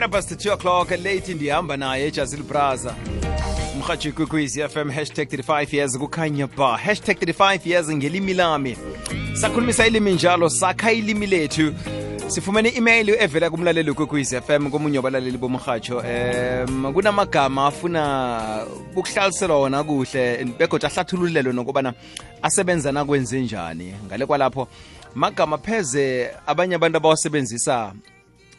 [0.00, 2.94] quarter past 2 o'clock late ndihamba naye ejazil braza
[3.74, 6.76] umhaji kwikwiz fm hashtag 35 years kukhanya ba.
[6.76, 8.76] Hashtag 35 years ngelimi lami.
[9.34, 11.74] Sakhulumisa ilimi njalo sakha ilimi lethu.
[12.26, 20.44] Sifumene i-email evela kumlaleli kwekwezi fm komunye wabalaleli bomrhatsho um kunamagama afuna ukuhlaliselwa wona kuhle
[20.58, 21.94] begoda ahlathululelwe nokubana
[22.42, 23.94] asebenza nakwenze njani.
[24.06, 24.68] Ngale kwalapho
[25.14, 27.92] magama pheze abanye abantu abawasebenzisa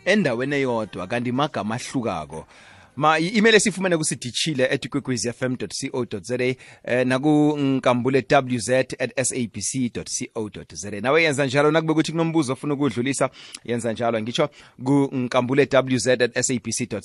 [0.06, 2.46] endaweni eyodwa kanti magama ahlukako
[2.96, 6.38] ma i-email esifumene kusidishile at kwekwezfm co za
[6.84, 10.92] eh, nakunkambule wz at sabc co za.
[10.92, 13.30] Nawe yenza njalo nakube kuthi kunombuzo ofuna ukudlulisa
[13.66, 14.22] yenza njalo.
[14.22, 14.50] Ngitsho
[14.84, 17.00] kunkambule wz at sabc co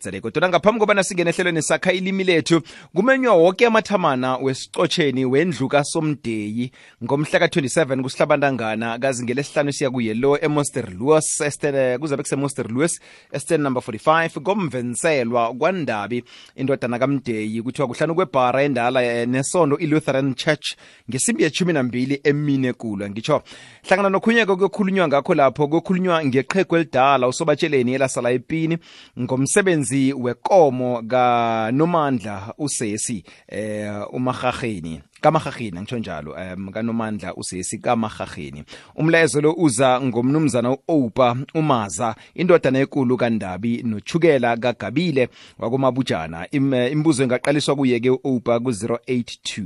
[0.00, 0.20] za.
[0.20, 2.62] Kodwa ngaphambi kobana singene ehlelweni sakha ilimi lethu
[2.94, 6.72] kumenywa woke amathamana wesiqotsheni wendlu kasomdeyi
[7.04, 13.00] ngomhla ka-27 kusihlabantangana kazi ngelesihlanu siya kuye lo emoster louis este kuzabe kusemoster louis
[13.32, 16.24] esten number 45 komvenselo kwabelwa kwandabi
[16.56, 20.76] indodana kamdeyi kuthiwa kuhlanu kwebhara endala eh, nesondo i-lutheran church
[21.10, 23.10] ngesimbi yeshumi nambili emine kulwa.
[23.10, 23.42] Ngitsho
[23.88, 28.78] hlangana nokhunye-ke kuyokhulunywa ngakho lapho kuyokhulunywa ngeqhegu elidala usobatsheleni elasala epini
[29.20, 38.64] ngomsebenzi wekomo kanomandla usesi eh umarhaheni kamahaheni angitsho njalo um kanomandla usesi kamahaheni
[38.96, 46.46] umlayezo lo uza ngomnumzana u-opa umaza indodana ekulu kandabi nochukela kagabile wakomabujana.
[46.50, 49.62] Im, imbuzo ingaqaliswa kuye-ke u-opa ku-082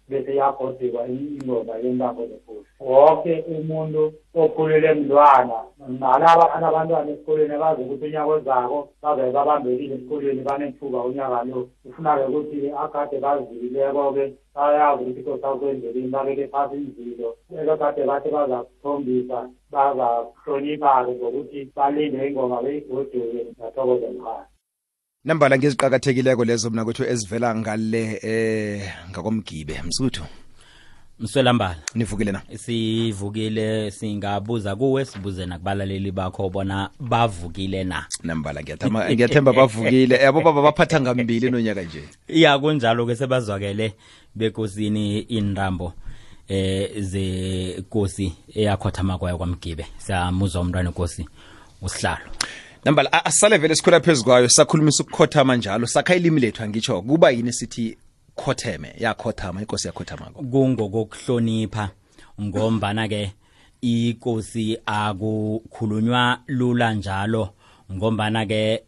[0.09, 5.57] Bese yagodiwa ingoma yentambo zenkosi wonke umuntu okhulele mntwana
[5.99, 11.59] nalaba anabantwana esikolweni bazi ukuthi unyaka ozako bazabe babambekile esikolweni banethuba unyaka lo.
[11.83, 14.23] Kufuna-ke ukuthi agade bazileko-ke
[14.55, 19.39] bayazi ukuthi kosakwenzelini babeke phasi imzilo ekade bathi bazakukhombisa
[19.73, 24.45] bazakuhlonipha-ke ngokuthi balinde ingoma beyigoduke nathokoze mkhaya
[25.25, 29.81] nambala ngeziqakathekileko lezo mna kwethu ezivela ngale eh ngakomgibe.
[29.88, 30.24] Msuthu?
[31.19, 32.41] Mswelambala nivukile na?
[32.57, 38.06] Sivukile singabuza kuwe sibuze nakubalaleli bakho bona bavukile na.
[38.24, 40.16] Nambala ngiyathemba ngiyathemba bavukile.
[40.16, 42.03] Yabo baba baphatha ngambili nonyaka nje.
[42.28, 43.94] Ya kunjalo-ke sebazwakele
[44.36, 45.94] bekosini inrambo
[46.47, 49.86] eh zekosi eyakhothama kwayo kwamgibe.
[49.97, 51.28] Siyamuzwa umntwana enkosi
[51.81, 52.25] usihlalo.
[52.85, 57.53] Nambala asale vele sikhwela phezu kwayo sakhulumisa ukukhothama njalo sakha ilimi lethu angitsho kuba yini
[57.53, 57.97] sithi
[58.35, 60.44] khotheme yakhothama inkosi yakhothama-ko?
[60.44, 61.89] Kungokokuhlonipha
[62.41, 63.31] ngombana-ke
[63.81, 67.50] ikosi akukhulunywa lula njalo
[67.91, 68.84] ngombana-ke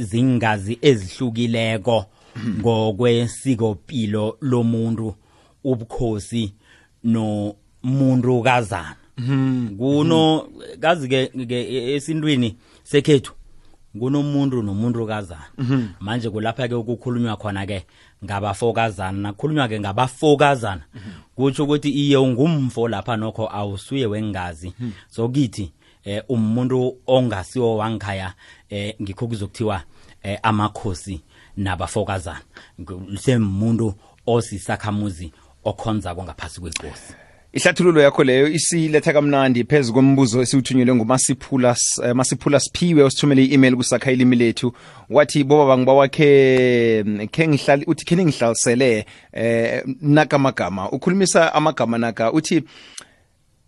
[0.00, 2.06] kuzingazi ezihlukileko
[2.58, 5.14] ngokwesikopilo lomuntu
[5.64, 6.54] ubukhosi
[7.04, 8.96] nomuntu kazana.
[9.78, 10.48] Kuno
[10.80, 13.32] kazi ke esintwini sekhethu
[13.98, 15.44] kunomuntu nomuntu kazana
[16.00, 17.86] manje kulapha ke ukukhulunywa khona ke
[18.24, 19.18] ngabafokazana.
[19.18, 20.82] Nakhulunywa ke ngabafokazana
[21.34, 24.72] kutsho ukuthi iye ungumfo lapha nokho awusuye wengazi
[25.08, 25.72] so kithi
[26.04, 28.34] eh umuntu ongasiwo wangikhaya
[28.70, 29.82] eh ngikho kuzokuthiwa
[30.22, 31.20] eh amakhosi
[31.56, 32.42] nabafokazana.
[33.16, 33.94] Semuntu
[34.26, 35.32] osisakhamuzi
[35.64, 37.27] okhonza kwangaphasi kwenkosi
[37.58, 44.12] ihlathululo yakho leyo isiletha kamnandi phezu kombuzo esiwuthunyelwe ngumasiphula uh, masiphula siphiwe osithumele i-email kusakha
[44.12, 44.72] ilimi lethu
[45.10, 50.90] wathi boba bangibawakhe khe ngihlali uthi khe ningihlalisele eh nakamagama.
[50.90, 52.62] Ukhulumisa amagama naka uthi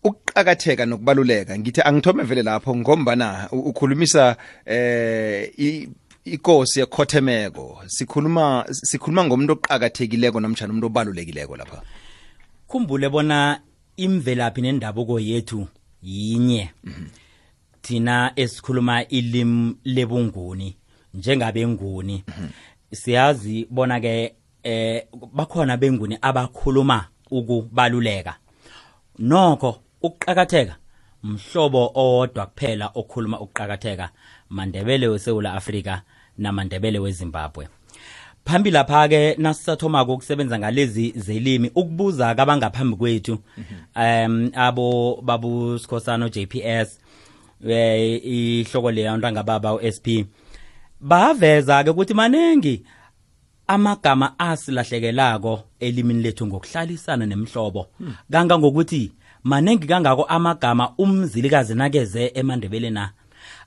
[0.05, 1.59] ukuqakatheka nokubaluleka.
[1.59, 4.37] Ngithi angithome vele lapho ngombana ukhulumisa
[4.67, 5.51] eh
[6.25, 7.83] ikosi yekhothemeko.
[7.87, 11.83] Sikhuluma sikhuluma ngomuntu oqakathekileko namtshana umuntu obalulekileko lapha.
[12.69, 13.61] Khumbule bona
[14.05, 15.67] imvelaphi nendabuko yethu
[16.03, 16.71] yinye.
[17.83, 20.77] Thina esikhuluma ilimi lebunguni
[21.15, 22.25] njengabenguni
[22.93, 28.37] siyazi bona ke eh bakhona benguni abakhuluma ukubaluleka.
[29.19, 30.77] Nokho ukuqakatheka
[31.23, 34.11] mhlobo owodwa kuphela okhuluma ukuqakatheka
[34.51, 36.01] mandebele weSouth Africa
[36.39, 37.69] namandebele weZimbabwe.
[38.45, 43.39] Phambi lapha ke nasisathomako ukusebenza ngalezi zelimi ukubuza kabangaphambi kwethu
[43.97, 46.99] um abo babu Sikhosana JPS
[47.69, 50.27] eh ihloko leya ntanga baba uSP
[51.01, 52.85] baveza ke ukuthi manengi
[53.67, 57.87] amagama asilahlekelako elimini lethu ngokuhlalisana nemhlobo
[58.33, 59.13] kanga ngokuthi
[59.45, 63.11] manengi kangako amagama umzilikazi nakeze emandebele na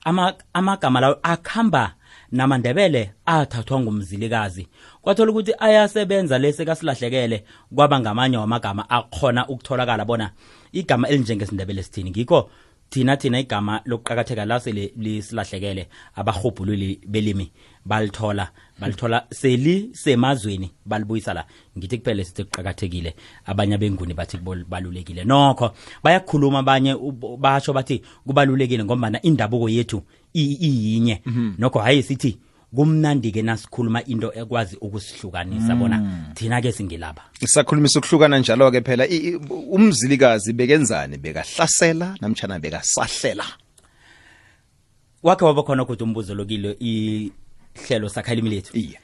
[0.04, 1.94] ama amagama lawo akhamba
[2.34, 4.68] namandebele athathwa ngumzilikazi.
[5.02, 7.44] Kwathola ukuthi ayasebenza lese kasilahlekele
[7.74, 10.30] kwaba ngamanye wamagama akhona ukutholakala bona
[10.72, 12.10] igama elinjengesindebele sithini.
[12.10, 12.50] Ngikho
[12.94, 17.50] thina thina igama lokuqakatheka la sele lisilahlekele abahubhululi belimi
[17.84, 18.48] balithola
[18.80, 21.44] balithola selisemazweni balibuyisa la.
[21.78, 23.14] Ngithi kuphele sithi kuqakathekile
[23.46, 24.38] abanye abenguni bathi
[24.68, 25.70] balulekile nokho
[26.04, 26.94] bayakhuluma abanye
[27.38, 30.02] basho bathi kubalulekile ngombana indabuko yethu
[30.34, 31.22] i- iyinye.
[31.58, 32.38] Nokho hayi sithi
[32.76, 37.22] kumnandi-ke nasikhuluma into ekwazi ukusihlukanisa bona thina-ke singilapha.
[37.46, 39.06] Sakhulumisa ukuhlukana njalo-ke phela.
[39.06, 39.36] I- i-
[39.76, 41.16] umzilikazi bekenzani?
[41.18, 43.44] Bekahlasela namtshana bekasahlela
[45.22, 48.76] wakhe waba khona ukuthi umbuzo lokile ihlelo sakha ilimi lethu.
[48.78, 48.98] Iye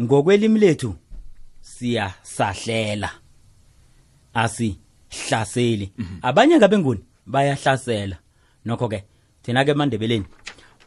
[0.00, 0.94] ngokwelimi lethu
[1.60, 3.10] siyasahlela.
[4.34, 5.92] Asihlaseli.
[6.22, 8.16] Abanye kabenguni bayahlasela.
[8.64, 9.04] Nokho ke
[9.42, 10.24] thina ke mandebeleni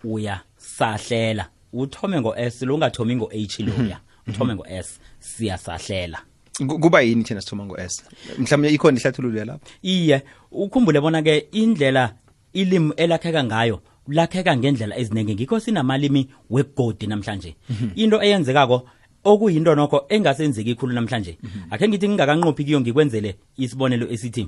[0.04, 1.50] uyasahlela.
[1.76, 6.20] Uthome ngo S lo ungathomi ngo H loya uthome ngo S siyasahlela.
[6.68, 8.04] Ku- kuba yini thina sithoma ngo-s?
[8.40, 12.14] Mhlawumbe ikhona ihlathululo lapho iye ukhumbule bona ke indlela
[12.54, 17.56] ilimi elakheka ngayo lakheka ngendlela eziningi ngikho sinamalimi wegodi namhlanje.
[17.96, 18.88] Into eyenzekako
[19.24, 21.38] okuyinto nokho engasenzeki ikhulu namhlanje.
[21.72, 24.48] Akhe ngithi ngingakanqophi kiyo ngikwenzele isibonelo esithi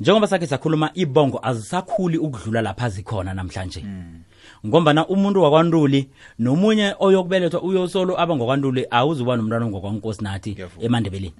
[0.00, 3.84] njengoba sakhe sakhuluma ibongo azisakhuli ukudlula lapha zikhona namhlanje
[4.66, 11.34] ngombana umuntu wakwantuli nomunye oyokubelethwa uyosolo aba ngokwantuli awuzuba nomntwana ngokwankosi nathi emandebeleni.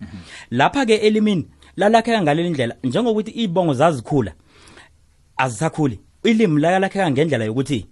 [0.51, 1.45] Lapha-ke elimini
[1.77, 4.33] lalakheka ngaleli ndlela njengokuthi ibongo zazikhula
[5.37, 6.01] azisakhuli.
[6.25, 7.87] Ilimi lalakheka ngendlela yokuthi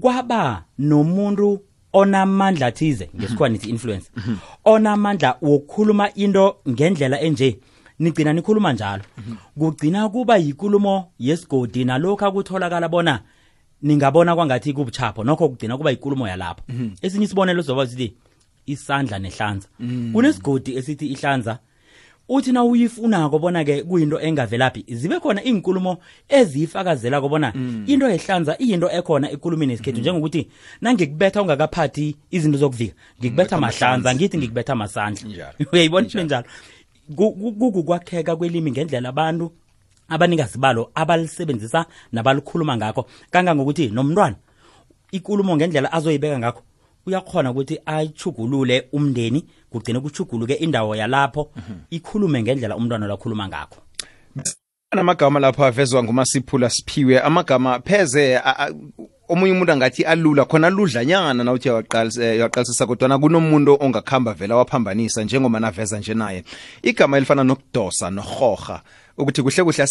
[0.00, 1.60] kwaba nomuntu
[1.92, 4.10] onamandla thize ngesikhuwa nithi influence
[4.64, 7.58] onamandla wokukhuluma into ngendlela enje
[7.98, 9.02] nigcina nikhuluma njalo.
[9.58, 13.20] Kugcina kuba yikulumo yesigodi nalokhu akutholakala bona
[13.82, 16.62] ningabona kwangathi kubuchapho nokho kugcina kuba yikulumo yalapho.
[17.02, 18.14] Esinye isibonelo zoba sithi
[18.66, 19.68] isandla nehlanza.
[20.12, 21.58] Kunesigodi esithi ihlanza
[22.28, 25.98] uthi na uyifunako bona ke kuyinto engavelaphi zibe khona inkulumo
[26.28, 27.52] eziyifakazelako bona
[27.86, 30.48] into ehlanza iyinto ekhona ekulumini esikhethu njengokuthi
[30.80, 35.28] nangikubetha ungakaphathi izinto zokuvika ngikubetha mahlanza ngithi ngikubetha masandla.
[35.72, 36.46] Uyayibona into njalo.
[37.16, 39.52] Ku- ku- kukukwakheka kwelimi ngendlela abantu
[40.12, 43.06] abanikazi balo abalisebenzisa nabalikhuluma ngakho.
[43.30, 44.36] Kangangokuthi nomntwana
[45.12, 46.62] ikulumo ngendlela azoyibeka ngakho
[47.06, 51.50] uyakhona ukuthi ayichugulule umndeni kugcine kuchuguluke indawo yalapho
[51.90, 53.78] ikhulume ngendlela umntwana lakhuluma ngakho.
[54.94, 57.20] Namagama lapho avezwa ngumasiphula siphiwe.
[57.20, 58.40] Amagama pheze
[59.28, 65.60] omunye umuntu angathi alula khona aludlanyana nawuthi uyawaqalisa eh, kodwana kunomuntu ongakhamba vela waphambanisa njengoba
[65.60, 66.44] naveza nje naye.
[66.82, 68.82] Igama elifana nokudosa nohoha
[69.16, 69.86] ukuthi kuhle kuhle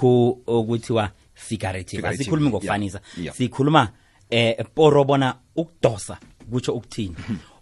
[0.00, 3.00] ku okuthiwa figurative asikhulumi ngokufanisa.
[3.32, 3.92] sikhuluma
[4.30, 6.18] eh poro bona ukudosa
[6.50, 7.16] kutsho ukuthini?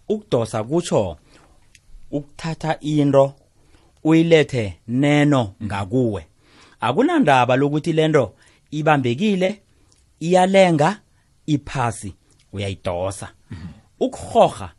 [0.09, 1.17] Ukudosa kutsho
[2.11, 3.33] ukuthatha into
[4.03, 6.25] uyilethe neno ngakuwe.
[6.79, 8.35] Akunandaba lokuthi lento
[8.71, 9.61] ibambekile
[10.19, 11.01] iyalenga
[11.45, 12.15] iphasi.
[12.53, 13.29] Uyayidosa
[13.99, 14.71] ukuhoga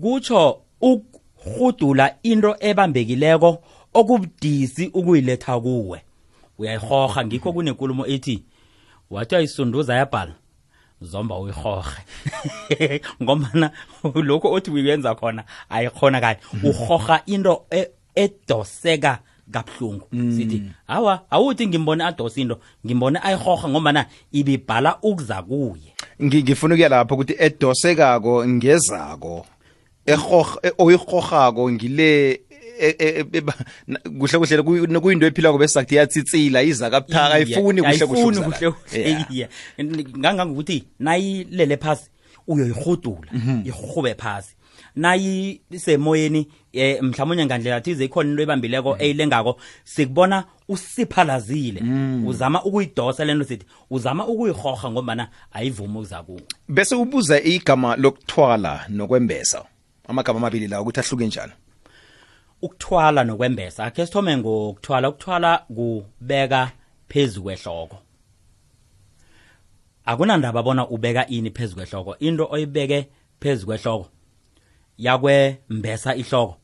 [0.00, 3.62] kutsho ukhudula into ebambekileko
[3.94, 6.02] okubudisi ukuyiletha kuwe.
[6.58, 8.42] Uyayihoga ngikho kunenkulumo ethi
[9.10, 10.34] wathi ayisunduza yabhala
[11.00, 13.70] zomba uyihoge ngombana
[14.14, 16.40] lokho othi uyenza khona ayikhona kanye.
[16.62, 19.18] Uhoga into e- edoseka
[19.50, 20.08] kabuhlungu.
[20.12, 27.14] Sithi hawa awuthi ngimbone adosa into ngimbone ayihoga ngombana ibibhala ukuza kuye ngifuna ukuya lapho
[27.14, 29.46] ukuthi edosekako ngezako.
[30.06, 32.40] Ehoh- e- oyihohako ngile
[32.80, 33.24] e- e-
[34.18, 39.48] kuhle kuhle kuyi- kuyinto ephilako bese sakuthi iyatsitsila iza kabuthaka ayifuni kuhle kuhle iye
[40.18, 42.10] ngangangokuthi nayilele phasi
[42.48, 43.30] uyoyihudula
[43.64, 44.54] ihube phasi.
[44.96, 51.82] Nayisemoyeni mhlawumbe mhlawumnye ngandlela thize ikhona into ebambileko eyilengako sikubona usiphalazile.
[52.26, 56.42] Uzama ukuyidosa le nto sithi uzama ukuyihoga ngombana ayivumi ukuza kuwe.
[56.68, 59.64] Bese ubuza igama lokuthwala nokwembesa.
[60.08, 61.52] Amagama amabili la ukuthi ahluke njani
[62.62, 65.08] ukuthwala nokwembesa akhe sithome ngokuthwala.
[65.08, 66.70] Ukuthwala kubeka
[67.08, 67.98] phezu kwehloko
[70.06, 72.16] akunandaba bona ubeka ini phezulu kwehloko.
[72.18, 73.08] Into oyibeke
[73.40, 74.08] phezulu kwehloko
[74.98, 76.56] yakwembesa ihloko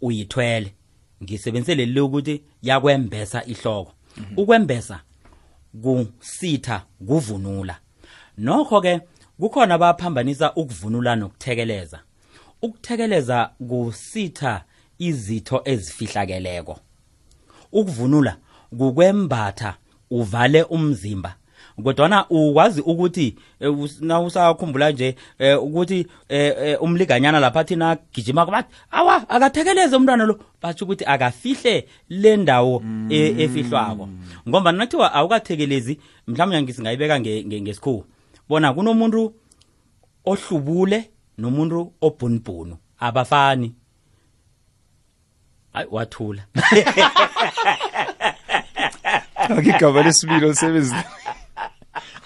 [0.00, 0.74] uyithwele.
[1.22, 3.92] Ngisebenzise leli ukuthi yakwembesa ihloko.
[4.36, 5.00] Ukwembesa
[5.82, 7.78] kusitha kuvunula.
[8.38, 9.00] Nokho ke
[9.40, 12.00] kukhona abaphambanisa ukuvunula nokuthekeleza.
[12.62, 14.64] Ukuthekeleza kusitha
[14.98, 16.78] izitho ezifihlakeleko.
[17.72, 18.36] Ukuvunula
[18.78, 19.76] kukwembatha
[20.10, 21.36] uvale umzimba.
[21.82, 28.68] Kodwana ukwazi ukuthi eh, na usakhumbula nje eh, ukuthi eh, umliganyana lapha thina gijima bathi
[28.90, 30.40] awa akathekeleze umntwana lo.
[30.62, 34.08] Batsho ukuthi akafihle le ndawo e- efihlwako.
[34.48, 38.04] Ngoba nakuthiwa awukathekelezi mhlawumbe ngisingayibeka nge- nge- ngesikhuwa.
[38.48, 39.34] Bona kunomuntu
[40.24, 42.76] ohlubule nomuntu obhunibhunu.
[42.98, 43.74] Abafani.
[45.72, 46.42] Hayi wathula.
[49.34, 51.04] Akigaba lesibili olisebenzile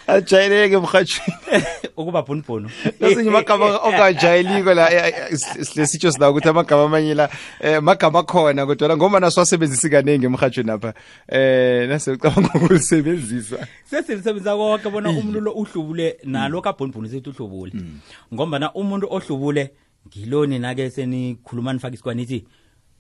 [0.09, 1.65] ajayeleke emhatshweni
[1.97, 2.71] ukuba bhunibhunu.
[3.01, 5.39] Nasinye amagama ongajayeliko la eh, eh,
[5.77, 7.29] lesitsho ukuthi amagama amanye la
[7.61, 10.95] um magama akhona kodwa ngoba nasiwasebenzisi kaningi emhatshweni apha
[11.29, 13.67] eh nasecabanga ukulisebenzisa.
[13.85, 17.73] Sesilisebenzisa konke bona umuntu lo uhlubule nalokhu kabhunibhunu sithi uhlubule.
[18.35, 19.71] Ngombana umuntu ohlubule
[20.09, 22.45] ngiloni nake senikhuluma nifaka isikwanithi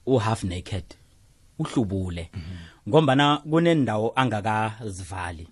[0.06, 0.84] u-half naked.
[1.58, 2.30] Uhlubule.
[2.88, 5.48] Ngombana kunendawo angakazivali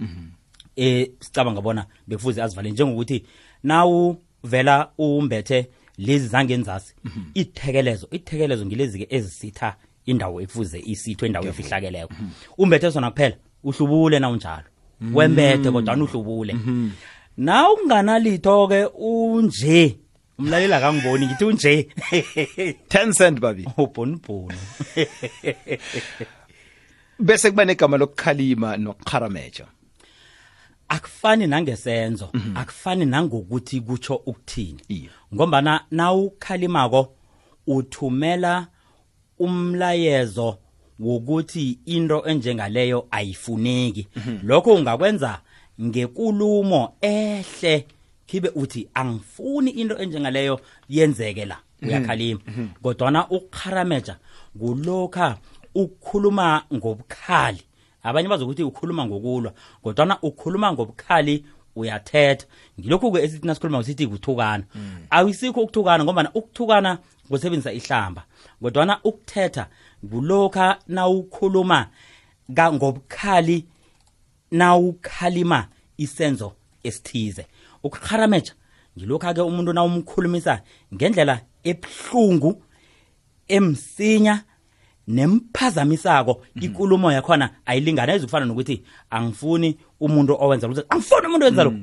[0.77, 3.25] eh sicabanga bona bekufuze azivale njengokuthi
[3.63, 5.67] nawu vela umbethe
[5.99, 6.95] lezi zangenzasi
[7.35, 12.15] ithekelezo ithekelezo ngilezi-ke ezisitha indawo ekufuze isithwe indawo efihlakeleko
[12.59, 14.69] umbethe sona kuphela uhlubule na unjalo
[15.15, 16.57] wembethe kodwana uhlubule.
[17.37, 19.99] Na ukunganalitho-ke unje
[20.39, 21.89] umlaleli akangiboni ngithi unje.
[22.89, 23.69] Ten cent babi.
[23.77, 24.59] Ubhonibhoni
[27.19, 29.67] bese kuba negama lokukhalima nokukharameja
[30.89, 34.81] akufani nangesenzo akufani nangokuthi kutsho ukuthini.
[34.89, 35.11] Iye.
[35.35, 37.13] ngombana nawukhalimako
[37.67, 38.67] uthumela
[39.39, 40.59] umlayezo
[40.99, 44.09] wokuthi into enjengaleyo ayifuneki.
[44.43, 45.41] Lokho ungakwenza
[45.83, 47.87] ngekulumo ehle
[48.27, 52.41] khibe uthi angifuni into enjengaleyo yenzeke la uyakhalima.
[52.83, 54.17] Kodwana ukukharameja
[54.59, 55.39] kulokha
[55.75, 57.63] ukukhuluma ngobukhali
[58.07, 61.45] abanye bazokuthi ukhuluma ngokulwa kodwana ukhuluma ngobukhali
[61.77, 62.47] uyathetha.
[62.81, 64.65] Ngilokhu-ke esithi nasikhuluma sithi kuthukana.
[65.11, 66.99] Awisikho ukuthukana ngombana ukuthukana
[67.29, 68.25] kusebenzisa ihlamba
[68.63, 69.67] kodwana ukuthetha
[70.11, 71.89] kulokha nawukhuluma
[72.73, 73.67] ngobukhali
[74.51, 77.47] nawukhalima isenzo esithize.
[77.83, 78.53] Ukukharameja
[78.99, 80.63] ngilokhu-ke umuntu nawumkhulumisa
[80.95, 82.63] ngendlela ebuhlungu
[83.49, 84.45] emsinya
[85.09, 90.83] nemphazamisako ikulumo yakhona ayilingana ezikufana nokuthi angifuni umuntu owenza lokhu.
[90.89, 91.79] Angifuni umuntu owenza lokhu.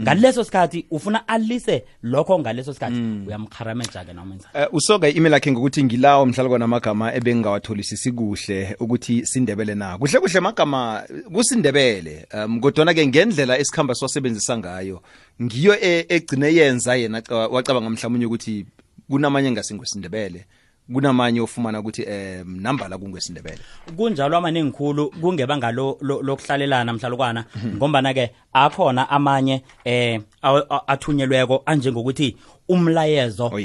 [0.00, 3.00] Ngaleso sikhathi ufuna alise lokho ngaleso sikhathi.
[3.26, 9.98] Uyamkharameja-ke nomenza Uh, usoga i-email yakhe ngokuthi ngilawo mhlalo kwanamagama ebengingawatholisisi kuhle ukuthi sindebele na.
[9.98, 11.02] Kuhle kuhle magama
[11.32, 12.26] kusindebele.
[12.34, 15.02] Um kodwana-ke ngendlela esikhamba siwasebenzisa ngayo
[15.42, 18.66] ngiyo e- egcine yenza yena ca- wacabanga mhlawumunye ukuthi
[19.10, 20.44] kunamanye ngasingwesindebele
[20.92, 23.58] kunamanye ofumana ukuthi um nambala kungesindebele.
[23.96, 27.44] Kunjalo amaningi khulu kungebanga lo- lo- lokuhlalelana mhlalukwana
[27.76, 32.36] ngombana-ke akhona amanye eh a- athunyelweko anjengokuthi
[32.68, 33.58] umlayezo Oh,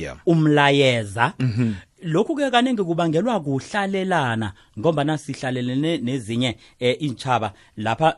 [2.04, 8.18] umlayeza lokhu-ke kaningi kubangelwa kuhlalelana ngombana sihlalelene nezinye eh, intshaba lapha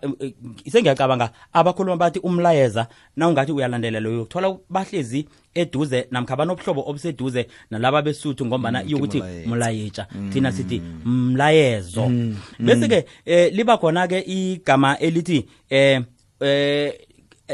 [0.71, 8.45] sengiyacabanga abakhuluma bathi umlayeza na ungathi uyalandelela uyokuthola bahlezi eduze namkha banobuhlobo obuseduze nalaba besuthu
[8.45, 12.11] ngombana Mm, iyokuthi mlayetsha thina sithi mlayezo.
[12.59, 16.01] Bese-ke eh, liba khona-ke igama elithi eh
[16.41, 16.93] eh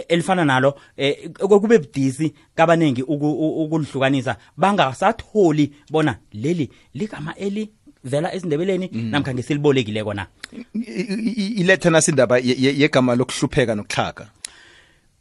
[0.07, 4.37] elifana nalo eh kube budisi kabaningi ukulihlukanisa.
[4.57, 7.69] Bangasatholi bona leli ligama eli
[8.03, 14.27] vela esindebeleni namkha ngesilibolekileko na I- i- i- iletha nasindaba ye- ye- yegama lokuhlupheka nokuhlaga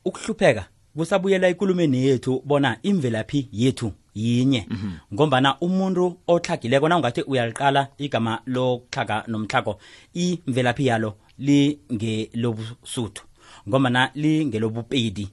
[0.04, 0.64] ukuhlupheka
[0.96, 4.66] kusabuyela ekulumeni yethu bona imvelaphi yethu yinye.
[5.14, 9.78] Ngombana umuntu otlhagileko na ungathi uyaliqala igama lokutlhaga nomtlhago
[10.14, 13.22] imvelaphi yalo lingelobusuthu.
[13.68, 15.28] Ngombana lingelobupedi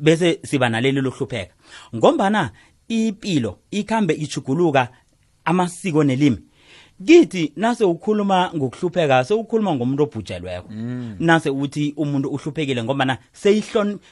[0.00, 1.54] bese siba naleli lohlupheka
[1.94, 2.50] ngombana
[2.88, 4.88] impilo ikhambe ichuguluka
[5.44, 6.38] amasiko nelimi.
[7.06, 10.68] Kithi nase ukhuluma ngokuhlupheka sewukhuluma ngomuntu obhujelweko.
[11.18, 13.18] Nase uthi umuntu uhluphekile ngombana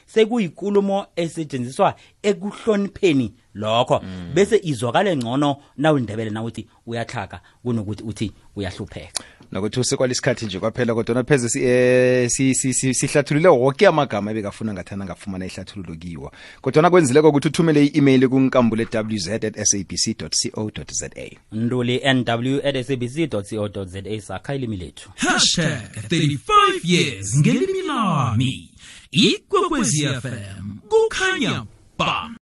[0.05, 4.01] sekuyikulumo esetshenziswa ekuhlonipheni lokho.
[4.33, 9.23] Bese izwakale ngcono nawulindebele nawuthi uyatlhaga kunokuthi uthi uyahlupheka.
[9.51, 14.73] Nokuthi usekwalesikhathi nje kwaphela kodwa napheze si, eh, si, si, si, sihlathulule woke amagama ebekafuna
[14.73, 16.31] ngathana ngafumana ihlathululo kiwo.
[16.61, 21.09] Kodwa nakwenzileko ukuthi uthumele i-email kunkambule wz at sabc co za
[21.51, 25.09] nduli nw at sabc co za sakha ilimi lethu.
[25.15, 26.39] Hashtag 35
[26.83, 28.71] years ngelimi lami.
[29.11, 31.65] Ikwekwezi fm kukhanya
[31.97, 32.29] ba